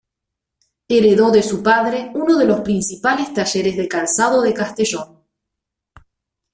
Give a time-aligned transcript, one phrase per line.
[0.87, 5.21] Heredó de su padre uno de los principales talleres de calzado de Castellón.